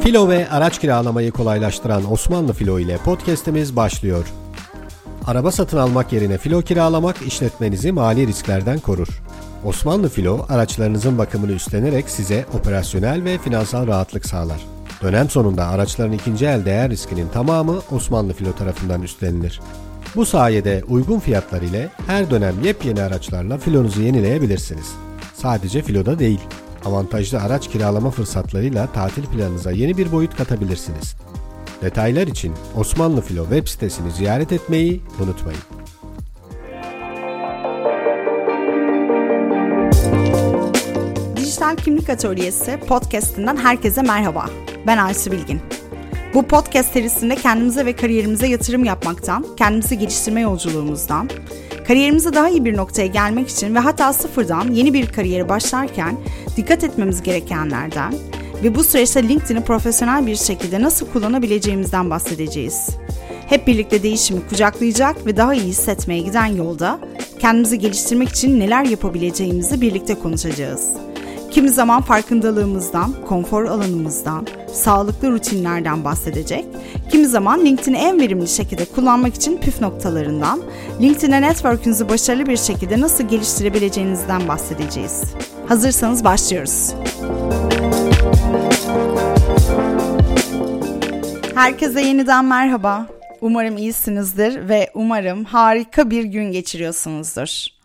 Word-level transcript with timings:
Filo 0.00 0.28
ve 0.28 0.50
araç 0.50 0.78
kiralamayı 0.78 1.32
kolaylaştıran 1.32 2.12
Osmanlı 2.12 2.52
Filo 2.52 2.78
ile 2.78 2.96
podcast'imiz 2.96 3.76
başlıyor. 3.76 4.26
Araba 5.26 5.50
satın 5.50 5.78
almak 5.78 6.12
yerine 6.12 6.38
filo 6.38 6.62
kiralamak 6.62 7.22
işletmenizi 7.22 7.92
mali 7.92 8.26
risklerden 8.26 8.78
korur. 8.78 9.22
Osmanlı 9.64 10.08
Filo 10.08 10.46
araçlarınızın 10.48 11.18
bakımını 11.18 11.52
üstlenerek 11.52 12.10
size 12.10 12.44
operasyonel 12.54 13.24
ve 13.24 13.38
finansal 13.38 13.86
rahatlık 13.86 14.26
sağlar. 14.26 14.66
Dönem 15.02 15.30
sonunda 15.30 15.66
araçların 15.66 16.12
ikinci 16.12 16.46
el 16.46 16.64
değer 16.64 16.90
riskinin 16.90 17.28
tamamı 17.28 17.78
Osmanlı 17.90 18.32
Filo 18.32 18.52
tarafından 18.52 19.02
üstlenilir. 19.02 19.60
Bu 20.16 20.26
sayede 20.26 20.82
uygun 20.88 21.18
fiyatlar 21.18 21.62
ile 21.62 21.88
her 22.06 22.30
dönem 22.30 22.54
yepyeni 22.64 23.02
araçlarla 23.02 23.58
filonuzu 23.58 24.02
yenileyebilirsiniz. 24.02 24.92
Sadece 25.34 25.82
filoda 25.82 26.18
değil, 26.18 26.40
avantajlı 26.84 27.40
araç 27.40 27.70
kiralama 27.70 28.10
fırsatlarıyla 28.10 28.92
tatil 28.92 29.24
planınıza 29.24 29.70
yeni 29.70 29.96
bir 29.96 30.12
boyut 30.12 30.36
katabilirsiniz. 30.36 31.16
Detaylar 31.82 32.26
için 32.26 32.54
Osmanlı 32.76 33.20
Filo 33.20 33.42
web 33.42 33.68
sitesini 33.68 34.10
ziyaret 34.12 34.52
etmeyi 34.52 35.00
unutmayın. 35.20 35.60
Dijital 41.36 41.76
Kimlik 41.76 42.10
Atölyesi 42.10 42.80
podcast'inden 42.88 43.56
herkese 43.56 44.02
merhaba. 44.02 44.46
Ben 44.86 44.98
Aysu 44.98 45.32
Bilgin. 45.32 45.60
Bu 46.34 46.42
podcast 46.42 46.92
serisinde 46.92 47.36
kendimize 47.36 47.86
ve 47.86 47.96
kariyerimize 47.96 48.46
yatırım 48.46 48.84
yapmaktan, 48.84 49.46
kendimizi 49.56 49.98
geliştirme 49.98 50.40
yolculuğumuzdan, 50.40 51.30
kariyerimize 51.90 52.34
daha 52.34 52.48
iyi 52.48 52.64
bir 52.64 52.76
noktaya 52.76 53.06
gelmek 53.06 53.48
için 53.48 53.74
ve 53.74 53.78
hatta 53.78 54.12
sıfırdan 54.12 54.70
yeni 54.72 54.94
bir 54.94 55.06
kariyeri 55.06 55.48
başlarken 55.48 56.16
dikkat 56.56 56.84
etmemiz 56.84 57.22
gerekenlerden 57.22 58.14
ve 58.62 58.74
bu 58.74 58.84
süreçte 58.84 59.28
LinkedIn'i 59.28 59.64
profesyonel 59.64 60.26
bir 60.26 60.36
şekilde 60.36 60.82
nasıl 60.82 61.06
kullanabileceğimizden 61.06 62.10
bahsedeceğiz. 62.10 62.88
Hep 63.46 63.66
birlikte 63.66 64.02
değişimi 64.02 64.40
kucaklayacak 64.48 65.26
ve 65.26 65.36
daha 65.36 65.54
iyi 65.54 65.62
hissetmeye 65.62 66.20
giden 66.20 66.46
yolda 66.46 66.98
kendimizi 67.38 67.78
geliştirmek 67.78 68.28
için 68.28 68.60
neler 68.60 68.84
yapabileceğimizi 68.84 69.80
birlikte 69.80 70.14
konuşacağız. 70.14 71.09
Kimi 71.50 71.70
zaman 71.70 72.02
farkındalığımızdan, 72.02 73.14
konfor 73.28 73.64
alanımızdan, 73.64 74.46
sağlıklı 74.72 75.30
rutinlerden 75.30 76.04
bahsedecek. 76.04 76.64
Kimi 77.10 77.26
zaman 77.26 77.64
LinkedIn'i 77.64 77.96
en 77.96 78.20
verimli 78.20 78.48
şekilde 78.48 78.84
kullanmak 78.84 79.34
için 79.34 79.58
püf 79.58 79.80
noktalarından, 79.80 80.62
LinkedIn'e 81.00 81.42
network'ünüzü 81.42 82.08
başarılı 82.08 82.46
bir 82.46 82.56
şekilde 82.56 83.00
nasıl 83.00 83.24
geliştirebileceğinizden 83.28 84.48
bahsedeceğiz. 84.48 85.22
Hazırsanız 85.68 86.24
başlıyoruz. 86.24 86.94
Herkese 91.54 92.00
yeniden 92.00 92.44
merhaba. 92.44 93.06
Umarım 93.40 93.76
iyisinizdir 93.76 94.68
ve 94.68 94.90
umarım 94.94 95.44
harika 95.44 96.10
bir 96.10 96.24
gün 96.24 96.52
geçiriyorsunuzdur. 96.52 97.79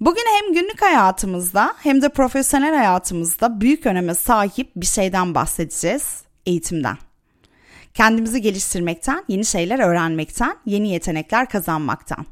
Bugün 0.00 0.24
hem 0.38 0.54
günlük 0.54 0.82
hayatımızda 0.82 1.74
hem 1.78 2.02
de 2.02 2.08
profesyonel 2.08 2.74
hayatımızda 2.74 3.60
büyük 3.60 3.86
öneme 3.86 4.14
sahip 4.14 4.70
bir 4.76 4.86
şeyden 4.86 5.34
bahsedeceğiz, 5.34 6.22
eğitimden. 6.46 6.96
Kendimizi 7.94 8.42
geliştirmekten, 8.42 9.24
yeni 9.28 9.44
şeyler 9.44 9.78
öğrenmekten, 9.78 10.56
yeni 10.66 10.88
yetenekler 10.88 11.48
kazanmaktan. 11.48 12.26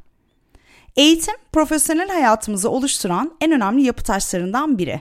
Eğitim, 0.96 1.34
profesyonel 1.52 2.08
hayatımızı 2.08 2.70
oluşturan 2.70 3.32
en 3.40 3.52
önemli 3.52 3.82
yapı 3.82 4.04
taşlarından 4.04 4.78
biri. 4.78 5.00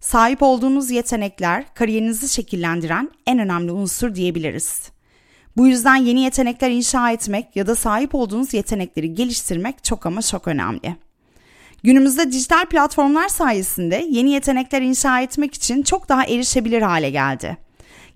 Sahip 0.00 0.42
olduğunuz 0.42 0.90
yetenekler, 0.90 1.74
kariyerinizi 1.74 2.28
şekillendiren 2.28 3.10
en 3.26 3.38
önemli 3.38 3.72
unsur 3.72 4.14
diyebiliriz. 4.14 4.90
Bu 5.56 5.68
yüzden 5.68 5.96
yeni 5.96 6.20
yetenekler 6.20 6.70
inşa 6.70 7.10
etmek 7.10 7.56
ya 7.56 7.66
da 7.66 7.76
sahip 7.76 8.14
olduğunuz 8.14 8.54
yetenekleri 8.54 9.14
geliştirmek 9.14 9.84
çok 9.84 10.06
ama 10.06 10.22
çok 10.22 10.48
önemli. 10.48 10.96
Günümüzde 11.82 12.32
dijital 12.32 12.66
platformlar 12.66 13.28
sayesinde 13.28 14.06
yeni 14.08 14.30
yetenekler 14.30 14.82
inşa 14.82 15.20
etmek 15.20 15.54
için 15.54 15.82
çok 15.82 16.08
daha 16.08 16.24
erişebilir 16.24 16.82
hale 16.82 17.10
geldi. 17.10 17.56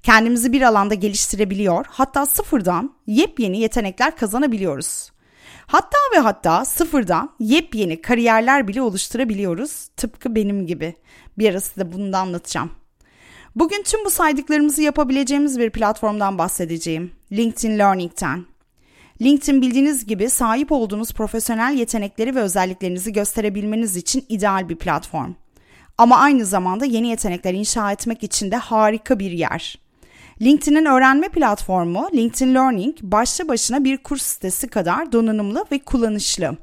Kendimizi 0.02 0.52
bir 0.52 0.62
alanda 0.62 0.94
geliştirebiliyor, 0.94 1.86
hatta 1.88 2.26
sıfırdan 2.26 2.94
yepyeni 3.06 3.60
yetenekler 3.60 4.16
kazanabiliyoruz. 4.16 5.10
Hatta 5.66 5.98
ve 6.16 6.18
hatta 6.18 6.64
sıfırdan 6.64 7.30
yepyeni 7.38 8.02
kariyerler 8.02 8.68
bile 8.68 8.82
oluşturabiliyoruz. 8.82 9.88
Tıpkı 9.96 10.34
benim 10.34 10.66
gibi. 10.66 10.94
Bir 11.38 11.50
ara 11.50 11.60
size 11.60 11.92
bunu 11.92 12.12
da 12.12 12.18
anlatacağım. 12.18 12.70
Bugün 13.56 13.82
tüm 13.82 14.04
bu 14.04 14.10
saydıklarımızı 14.10 14.82
yapabileceğimiz 14.82 15.58
bir 15.58 15.70
platformdan 15.70 16.38
bahsedeceğim. 16.38 17.10
LinkedIn 17.32 17.78
Learning'ten. 17.78 18.53
LinkedIn 19.22 19.62
bildiğiniz 19.62 20.06
gibi 20.06 20.30
sahip 20.30 20.72
olduğunuz 20.72 21.12
profesyonel 21.12 21.74
yetenekleri 21.74 22.34
ve 22.34 22.40
özelliklerinizi 22.40 23.12
gösterebilmeniz 23.12 23.96
için 23.96 24.24
ideal 24.28 24.68
bir 24.68 24.76
platform. 24.76 25.32
Ama 25.98 26.16
aynı 26.16 26.46
zamanda 26.46 26.84
yeni 26.84 27.08
yetenekler 27.08 27.54
inşa 27.54 27.92
etmek 27.92 28.22
için 28.22 28.50
de 28.50 28.56
harika 28.56 29.18
bir 29.18 29.30
yer. 29.30 29.78
LinkedIn'in 30.42 30.84
öğrenme 30.84 31.28
platformu 31.28 32.08
LinkedIn 32.14 32.54
Learning 32.54 32.96
başlı 33.02 33.48
başına 33.48 33.84
bir 33.84 33.96
kurs 33.98 34.22
sitesi 34.22 34.68
kadar 34.68 35.12
donanımlı 35.12 35.64
ve 35.72 35.78
kullanışlı. 35.78 36.56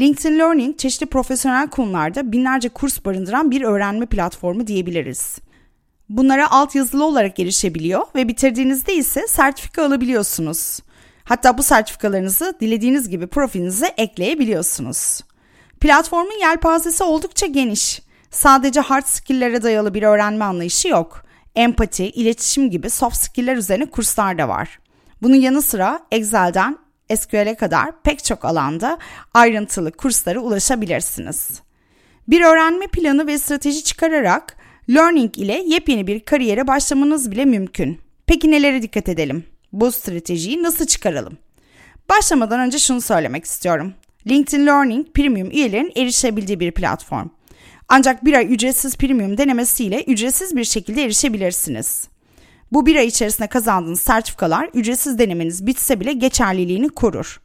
LinkedIn 0.00 0.38
Learning 0.38 0.78
çeşitli 0.78 1.06
profesyonel 1.06 1.68
konularda 1.68 2.32
binlerce 2.32 2.68
kurs 2.68 3.04
barındıran 3.04 3.50
bir 3.50 3.62
öğrenme 3.62 4.06
platformu 4.06 4.66
diyebiliriz. 4.66 5.38
Bunlara 6.08 6.50
alt 6.50 6.74
yazılı 6.74 7.04
olarak 7.04 7.40
erişebiliyor 7.40 8.06
ve 8.14 8.28
bitirdiğinizde 8.28 8.94
ise 8.94 9.26
sertifika 9.26 9.84
alabiliyorsunuz. 9.84 10.80
Hatta 11.28 11.58
bu 11.58 11.62
sertifikalarınızı 11.62 12.54
dilediğiniz 12.60 13.08
gibi 13.08 13.26
profilinize 13.26 13.86
ekleyebiliyorsunuz. 13.96 15.20
Platformun 15.80 16.40
yelpazesi 16.40 17.04
oldukça 17.04 17.46
geniş. 17.46 18.02
Sadece 18.30 18.80
hard 18.80 19.04
skill'lere 19.04 19.62
dayalı 19.62 19.94
bir 19.94 20.02
öğrenme 20.02 20.44
anlayışı 20.44 20.88
yok. 20.88 21.24
Empati, 21.56 22.04
iletişim 22.04 22.70
gibi 22.70 22.90
soft 22.90 23.16
skill'ler 23.16 23.56
üzerine 23.56 23.86
kurslar 23.86 24.38
da 24.38 24.48
var. 24.48 24.78
Bunun 25.22 25.34
yanı 25.34 25.62
sıra 25.62 26.00
Excel'den 26.10 26.78
SQL'e 27.16 27.54
kadar 27.54 28.02
pek 28.02 28.24
çok 28.24 28.44
alanda 28.44 28.98
ayrıntılı 29.34 29.92
kurslara 29.92 30.40
ulaşabilirsiniz. 30.40 31.62
Bir 32.28 32.40
öğrenme 32.40 32.86
planı 32.86 33.26
ve 33.26 33.38
strateji 33.38 33.84
çıkararak 33.84 34.56
Learning 34.90 35.38
ile 35.38 35.62
yepyeni 35.66 36.06
bir 36.06 36.20
kariyere 36.20 36.66
başlamanız 36.66 37.30
bile 37.30 37.44
mümkün. 37.44 38.00
Peki 38.26 38.50
nelere 38.50 38.82
dikkat 38.82 39.08
edelim? 39.08 39.44
Bu 39.72 39.92
stratejiyi 39.92 40.62
nasıl 40.62 40.86
çıkaralım? 40.86 41.38
Başlamadan 42.08 42.60
önce 42.60 42.78
şunu 42.78 43.00
söylemek 43.00 43.44
istiyorum. 43.44 43.94
LinkedIn 44.26 44.66
Learning 44.66 45.06
Premium 45.14 45.50
üyelerin 45.50 45.92
erişebildiği 45.96 46.60
bir 46.60 46.72
platform. 46.72 47.28
Ancak 47.88 48.24
bir 48.24 48.34
ay 48.34 48.54
ücretsiz 48.54 48.96
premium 48.96 49.38
denemesiyle 49.38 50.04
ücretsiz 50.04 50.56
bir 50.56 50.64
şekilde 50.64 51.04
erişebilirsiniz. 51.04 52.08
Bu 52.72 52.86
bir 52.86 52.96
ay 52.96 53.06
içerisinde 53.06 53.46
kazandığınız 53.48 54.00
sertifikalar 54.00 54.70
ücretsiz 54.74 55.18
denemeniz 55.18 55.66
bitse 55.66 56.00
bile 56.00 56.12
geçerliliğini 56.12 56.88
korur. 56.88 57.40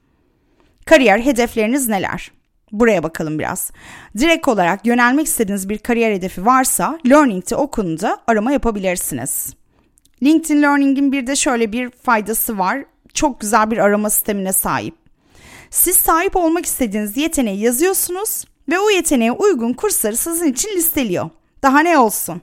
Kariyer 0.86 1.20
hedefleriniz 1.20 1.88
neler? 1.88 2.32
Buraya 2.72 3.04
bakalım 3.04 3.40
biraz. 3.40 3.72
Direkt 4.18 4.48
olarak 4.48 4.86
yönelmek 4.86 5.28
istediğiniz 5.28 5.70
bir 5.70 5.78
kariyer 5.78 6.12
hedefi 6.12 6.46
varsa 6.46 7.00
Learning'de 7.10 7.56
o 7.56 7.68
konuda 7.68 8.20
arama 8.28 8.52
yapabilirsiniz. 8.52 9.54
LinkedIn 10.24 10.62
Learning'in 10.62 11.12
bir 11.12 11.28
de 11.28 11.36
şöyle 11.36 11.72
bir 11.72 11.90
faydası 11.90 12.58
var. 12.58 12.86
Çok 13.14 13.42
güzel 13.42 13.72
bir 13.72 13.78
arama 13.78 14.10
sistemine 14.10 14.54
sahip. 14.54 14.96
Siz 15.70 15.96
sahip 15.96 16.36
olmak 16.36 16.66
istediğiniz 16.66 17.18
yeteneği 17.18 17.60
yazıyorsunuz 17.60 18.46
ve 18.70 18.80
o 18.80 18.90
yeteneğe 18.90 19.32
uygun 19.32 19.74
kursları 19.74 20.18
sizin 20.18 20.52
için 20.52 20.70
listeliyor. 20.70 21.30
Daha 21.64 21.80
ne 21.80 21.98
olsun? 21.98 22.42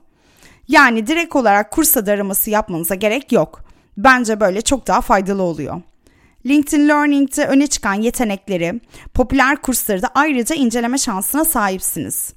Yani 0.69 1.07
direkt 1.07 1.37
olarak 1.37 1.71
kurs 1.71 1.97
adı 1.97 2.11
araması 2.11 2.51
yapmanıza 2.51 2.95
gerek 2.95 3.33
yok. 3.33 3.61
Bence 3.97 4.41
böyle 4.41 4.61
çok 4.61 4.87
daha 4.87 5.01
faydalı 5.01 5.43
oluyor. 5.43 5.83
LinkedIn 6.47 6.89
Learning'de 6.89 7.47
öne 7.47 7.67
çıkan 7.67 7.95
yetenekleri, 7.95 8.81
popüler 9.15 9.57
kursları 9.57 10.03
da 10.03 10.11
ayrıca 10.15 10.55
inceleme 10.55 10.99
şansına 10.99 11.45
sahipsiniz. 11.45 12.33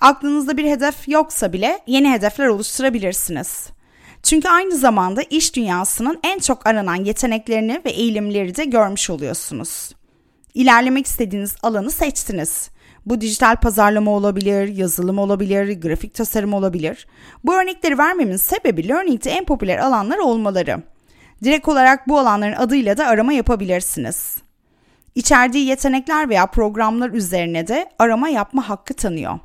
Aklınızda 0.00 0.56
bir 0.56 0.64
hedef 0.64 1.08
yoksa 1.08 1.52
bile 1.52 1.78
yeni 1.86 2.12
hedefler 2.12 2.46
oluşturabilirsiniz. 2.46 3.70
Çünkü 4.22 4.48
aynı 4.48 4.76
zamanda 4.76 5.22
iş 5.22 5.56
dünyasının 5.56 6.20
en 6.24 6.38
çok 6.38 6.66
aranan 6.66 7.04
yeteneklerini 7.04 7.82
ve 7.84 7.90
eğilimleri 7.90 8.56
de 8.56 8.64
görmüş 8.64 9.10
oluyorsunuz. 9.10 9.90
İlerlemek 10.54 11.06
istediğiniz 11.06 11.56
alanı 11.62 11.90
seçtiniz. 11.90 12.70
Bu 13.06 13.20
dijital 13.20 13.56
pazarlama 13.56 14.10
olabilir, 14.10 14.68
yazılım 14.68 15.18
olabilir, 15.18 15.80
grafik 15.80 16.14
tasarım 16.14 16.54
olabilir. 16.54 17.06
Bu 17.44 17.54
örnekleri 17.54 17.98
vermemin 17.98 18.36
sebebi 18.36 18.88
Learning'de 18.88 19.30
en 19.30 19.44
popüler 19.44 19.78
alanlar 19.78 20.18
olmaları. 20.18 20.82
Direkt 21.44 21.68
olarak 21.68 22.08
bu 22.08 22.18
alanların 22.18 22.56
adıyla 22.56 22.96
da 22.96 23.06
arama 23.06 23.32
yapabilirsiniz. 23.32 24.36
İçerdiği 25.14 25.66
yetenekler 25.66 26.28
veya 26.28 26.46
programlar 26.46 27.10
üzerine 27.10 27.68
de 27.68 27.90
arama 27.98 28.28
yapma 28.28 28.68
hakkı 28.68 28.94
tanıyor. 28.94 29.38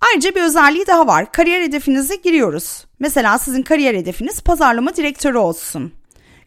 Ayrıca 0.00 0.34
bir 0.34 0.42
özelliği 0.42 0.86
daha 0.86 1.06
var. 1.06 1.32
Kariyer 1.32 1.62
hedefinize 1.62 2.16
giriyoruz. 2.16 2.84
Mesela 2.98 3.38
sizin 3.38 3.62
kariyer 3.62 3.94
hedefiniz 3.94 4.40
pazarlama 4.40 4.96
direktörü 4.96 5.38
olsun. 5.38 5.92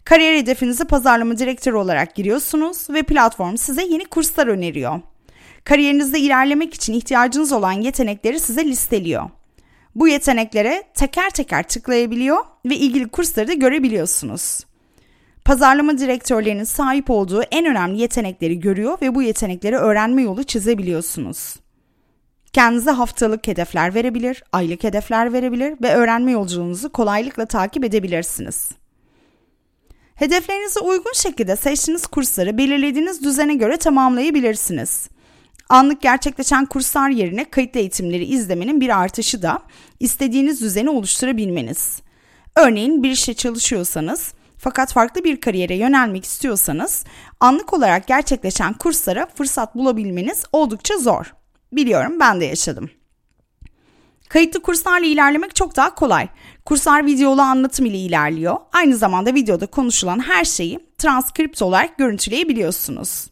Kariyer 0.06 0.38
hedefinizi 0.38 0.86
pazarlama 0.86 1.38
direktörü 1.38 1.76
olarak 1.76 2.16
giriyorsunuz 2.16 2.90
ve 2.90 3.04
platform 3.04 3.58
size 3.58 3.84
yeni 3.84 4.06
kurslar 4.06 4.48
öneriyor. 4.48 5.02
Kariyerinizde 5.64 6.20
ilerlemek 6.20 6.74
için 6.74 6.94
ihtiyacınız 6.94 7.52
olan 7.52 7.72
yetenekleri 7.72 8.40
size 8.40 8.66
listeliyor. 8.66 9.30
Bu 9.96 10.08
yeteneklere 10.08 10.84
teker 10.94 11.30
teker 11.30 11.68
tıklayabiliyor 11.68 12.38
ve 12.66 12.76
ilgili 12.76 13.08
kursları 13.08 13.48
da 13.48 13.54
görebiliyorsunuz. 13.54 14.60
Pazarlama 15.46 15.98
direktörlerinin 15.98 16.64
sahip 16.64 17.10
olduğu 17.10 17.42
en 17.52 17.66
önemli 17.66 18.02
yetenekleri 18.02 18.60
görüyor 18.60 18.98
ve 19.02 19.16
bu 19.16 19.22
yetenekleri 19.22 19.76
öğrenme 19.76 20.22
yolu 20.22 20.44
çizebiliyorsunuz. 20.44 21.63
Kendinize 22.54 22.92
haftalık 22.92 23.48
hedefler 23.48 23.94
verebilir, 23.94 24.44
aylık 24.52 24.84
hedefler 24.84 25.34
verebilir 25.34 25.76
ve 25.82 25.96
öğrenme 25.96 26.32
yolculuğunuzu 26.32 26.92
kolaylıkla 26.92 27.46
takip 27.46 27.86
edebilirsiniz. 27.86 28.72
Hedeflerinize 30.16 30.80
uygun 30.80 31.14
şekilde 31.14 31.56
seçtiğiniz 31.56 32.08
kursları 32.08 32.58
belirlediğiniz 32.58 33.24
düzene 33.24 33.56
göre 33.56 33.78
tamamlayabilirsiniz. 33.78 35.10
Anlık 35.70 36.02
gerçekleşen 36.02 36.66
kurslar 36.66 37.10
yerine 37.10 37.50
kayıtlı 37.50 37.80
eğitimleri 37.80 38.24
izlemenin 38.26 38.82
bir 38.82 39.02
artışı 39.02 39.42
da 39.42 39.62
istediğiniz 40.00 40.62
düzeni 40.62 40.90
oluşturabilmeniz. 40.90 42.02
Örneğin 42.56 43.04
bir 43.04 43.12
işte 43.12 43.34
çalışıyorsanız 43.34 44.34
fakat 44.58 44.94
farklı 44.94 45.24
bir 45.24 45.42
kariyere 45.42 45.76
yönelmek 45.76 46.26
istiyorsanız 46.26 47.04
anlık 47.40 47.74
olarak 47.74 48.08
gerçekleşen 48.08 48.74
kurslara 48.74 49.28
fırsat 49.36 49.76
bulabilmeniz 49.76 50.44
oldukça 50.52 50.98
zor. 50.98 51.43
Biliyorum 51.76 52.20
ben 52.20 52.42
de 52.42 52.46
yaşadım. 52.46 52.90
Kayıtlı 54.30 54.62
kurslarla 54.62 55.06
ilerlemek 55.06 55.56
çok 55.56 55.76
daha 55.76 55.96
kolay. 55.96 56.28
Kurslar 56.66 57.06
videolu 57.06 57.42
anlatım 57.42 57.86
ile 57.86 57.98
ilerliyor. 57.98 58.58
Aynı 58.74 58.98
zamanda 58.98 59.34
videoda 59.34 59.66
konuşulan 59.66 60.20
her 60.20 60.46
şeyi 60.46 60.80
transkript 60.98 61.62
olarak 61.62 61.98
görüntüleyebiliyorsunuz. 61.98 63.28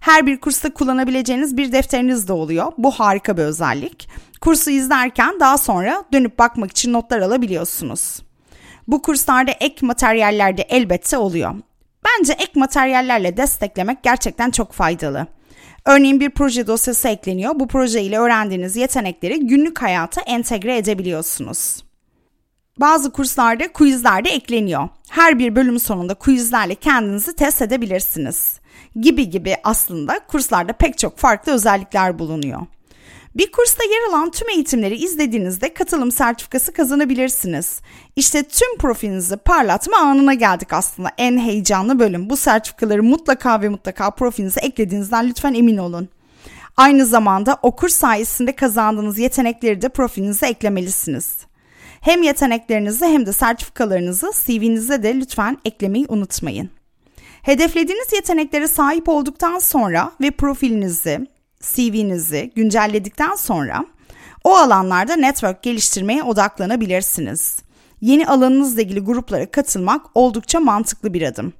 Her 0.00 0.26
bir 0.26 0.40
kursta 0.40 0.74
kullanabileceğiniz 0.74 1.56
bir 1.56 1.72
defteriniz 1.72 2.28
de 2.28 2.32
oluyor. 2.32 2.72
Bu 2.78 2.90
harika 2.90 3.36
bir 3.36 3.42
özellik. 3.42 4.08
Kursu 4.40 4.70
izlerken 4.70 5.40
daha 5.40 5.58
sonra 5.58 6.04
dönüp 6.12 6.38
bakmak 6.38 6.70
için 6.70 6.92
notlar 6.92 7.20
alabiliyorsunuz. 7.20 8.22
Bu 8.88 9.02
kurslarda 9.02 9.50
ek 9.50 9.86
materyaller 9.86 10.56
de 10.56 10.62
elbette 10.62 11.18
oluyor. 11.18 11.54
Bence 12.04 12.32
ek 12.32 12.52
materyallerle 12.54 13.36
desteklemek 13.36 14.02
gerçekten 14.02 14.50
çok 14.50 14.72
faydalı. 14.72 15.26
Örneğin 15.84 16.20
bir 16.20 16.30
proje 16.30 16.66
dosyası 16.66 17.08
ekleniyor. 17.08 17.52
Bu 17.54 17.68
proje 17.68 18.02
ile 18.02 18.18
öğrendiğiniz 18.18 18.76
yetenekleri 18.76 19.46
günlük 19.46 19.82
hayata 19.82 20.20
entegre 20.20 20.76
edebiliyorsunuz. 20.76 21.84
Bazı 22.80 23.12
kurslarda 23.12 23.72
quizler 23.72 24.24
de 24.24 24.30
ekleniyor. 24.30 24.88
Her 25.10 25.38
bir 25.38 25.56
bölüm 25.56 25.80
sonunda 25.80 26.14
quizlerle 26.14 26.74
kendinizi 26.74 27.36
test 27.36 27.62
edebilirsiniz. 27.62 28.60
Gibi 29.00 29.30
gibi 29.30 29.56
aslında 29.64 30.20
kurslarda 30.28 30.72
pek 30.72 30.98
çok 30.98 31.18
farklı 31.18 31.52
özellikler 31.52 32.18
bulunuyor. 32.18 32.60
Bir 33.34 33.52
kursta 33.52 33.84
yer 33.84 34.08
alan 34.08 34.30
tüm 34.30 34.48
eğitimleri 34.48 34.96
izlediğinizde 34.96 35.74
katılım 35.74 36.12
sertifikası 36.12 36.72
kazanabilirsiniz. 36.72 37.80
İşte 38.16 38.42
tüm 38.42 38.78
profilinizi 38.78 39.36
parlatma 39.36 39.96
anına 39.96 40.34
geldik 40.34 40.72
aslında. 40.72 41.10
En 41.18 41.38
heyecanlı 41.38 41.98
bölüm. 41.98 42.30
Bu 42.30 42.36
sertifikaları 42.36 43.02
mutlaka 43.02 43.62
ve 43.62 43.68
mutlaka 43.68 44.10
profilinize 44.10 44.60
eklediğinizden 44.60 45.28
lütfen 45.28 45.54
emin 45.54 45.76
olun. 45.76 46.08
Aynı 46.76 47.06
zamanda 47.06 47.58
o 47.62 47.76
kurs 47.76 47.94
sayesinde 47.94 48.56
kazandığınız 48.56 49.18
yetenekleri 49.18 49.82
de 49.82 49.88
profilinize 49.88 50.46
eklemelisiniz. 50.46 51.36
Hem 52.00 52.22
yeteneklerinizi 52.22 53.04
hem 53.04 53.26
de 53.26 53.32
sertifikalarınızı 53.32 54.30
CV'nize 54.44 55.02
de 55.02 55.14
lütfen 55.14 55.58
eklemeyi 55.64 56.06
unutmayın. 56.08 56.70
Hedeflediğiniz 57.42 58.12
yeteneklere 58.12 58.68
sahip 58.68 59.08
olduktan 59.08 59.58
sonra 59.58 60.12
ve 60.20 60.30
profilinizi, 60.30 61.26
CV'nizi 61.62 62.52
güncelledikten 62.54 63.34
sonra 63.34 63.84
o 64.44 64.56
alanlarda 64.56 65.16
network 65.16 65.62
geliştirmeye 65.62 66.22
odaklanabilirsiniz. 66.22 67.58
Yeni 68.00 68.26
alanınızla 68.26 68.82
ilgili 68.82 69.00
gruplara 69.00 69.50
katılmak 69.50 70.06
oldukça 70.14 70.60
mantıklı 70.60 71.14
bir 71.14 71.22
adım. 71.22 71.52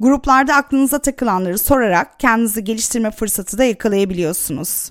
Gruplarda 0.00 0.54
aklınıza 0.54 0.98
takılanları 0.98 1.58
sorarak 1.58 2.20
kendinizi 2.20 2.64
geliştirme 2.64 3.10
fırsatı 3.10 3.58
da 3.58 3.64
yakalayabiliyorsunuz. 3.64 4.90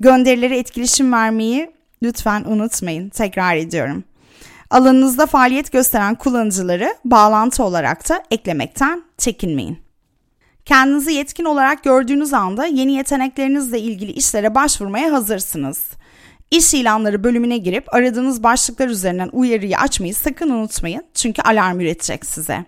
Gönderilere 0.00 0.58
etkileşim 0.58 1.12
vermeyi 1.12 1.70
lütfen 2.02 2.44
unutmayın. 2.44 3.08
Tekrar 3.08 3.56
ediyorum. 3.56 4.04
Alanınızda 4.70 5.26
faaliyet 5.26 5.72
gösteren 5.72 6.14
kullanıcıları 6.14 6.94
bağlantı 7.04 7.64
olarak 7.64 8.08
da 8.08 8.22
eklemekten 8.30 9.02
çekinmeyin. 9.18 9.83
Kendinizi 10.64 11.12
yetkin 11.12 11.44
olarak 11.44 11.84
gördüğünüz 11.84 12.32
anda 12.32 12.66
yeni 12.66 12.92
yeteneklerinizle 12.92 13.80
ilgili 13.80 14.12
işlere 14.12 14.54
başvurmaya 14.54 15.12
hazırsınız. 15.12 15.86
İş 16.50 16.74
ilanları 16.74 17.24
bölümüne 17.24 17.58
girip 17.58 17.94
aradığınız 17.94 18.42
başlıklar 18.42 18.88
üzerinden 18.88 19.30
uyarıyı 19.32 19.78
açmayı 19.78 20.14
sakın 20.14 20.50
unutmayın 20.50 21.04
çünkü 21.14 21.42
alarm 21.42 21.80
üretecek 21.80 22.26
size. 22.26 22.64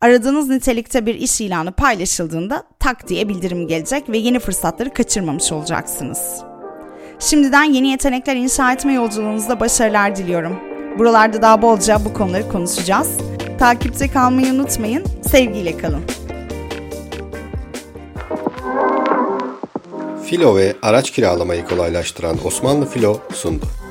Aradığınız 0.00 0.48
nitelikte 0.48 1.06
bir 1.06 1.14
iş 1.14 1.40
ilanı 1.40 1.72
paylaşıldığında 1.72 2.62
tak 2.78 3.08
diye 3.08 3.28
bildirim 3.28 3.68
gelecek 3.68 4.08
ve 4.08 4.18
yeni 4.18 4.38
fırsatları 4.38 4.94
kaçırmamış 4.94 5.52
olacaksınız. 5.52 6.42
Şimdiden 7.18 7.64
yeni 7.64 7.88
yetenekler 7.88 8.36
inşa 8.36 8.72
etme 8.72 8.92
yolculuğunuzda 8.92 9.60
başarılar 9.60 10.16
diliyorum. 10.16 10.60
Buralarda 10.98 11.42
daha 11.42 11.62
bolca 11.62 12.04
bu 12.04 12.14
konuları 12.14 12.48
konuşacağız. 12.48 13.10
Takipte 13.58 14.08
kalmayı 14.08 14.52
unutmayın. 14.52 15.04
Sevgiyle 15.30 15.76
kalın. 15.78 16.23
Filo 20.26 20.56
ve 20.56 20.76
araç 20.82 21.10
kiralamayı 21.10 21.64
kolaylaştıran 21.64 22.36
Osmanlı 22.46 22.86
Filo 22.86 23.18
sundu. 23.34 23.83